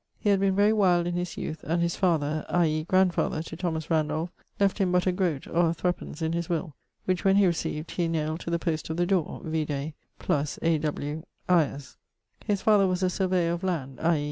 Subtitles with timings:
[0.17, 2.85] He had been very wild in his youth; and his father (i.e.
[2.85, 6.73] grandfather to Thomas Randolph) left him but a groat or 3_d._ in his will,
[7.05, 10.77] which when he recieved he nailed to the post of the dore vide + A.
[10.79, 11.21] W.
[11.47, 11.97] lres.
[12.43, 14.19] His father was a surveyor of land, i.